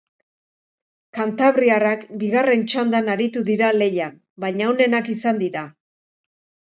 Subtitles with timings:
[1.17, 5.67] Kantabriarrak bigarren txandan aritu dira lehian, baina onenak izan dira.